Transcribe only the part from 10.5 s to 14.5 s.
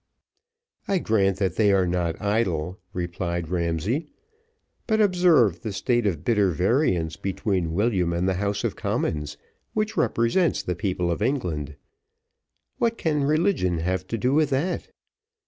the people of England. What can religion have to do with